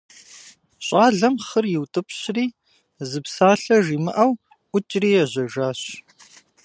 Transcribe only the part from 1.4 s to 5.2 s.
хъыр иутӏыпщри, зы псалъэ жимыӏэу, ӏукӏри